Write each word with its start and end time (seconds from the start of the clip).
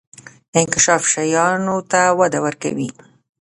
انکشاف 0.59 1.03
شیانو 1.11 1.77
ته 1.91 2.01
وده 2.19 2.39
ورکوي. 2.45 2.89